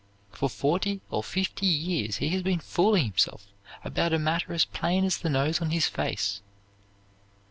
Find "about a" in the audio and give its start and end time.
3.83-4.17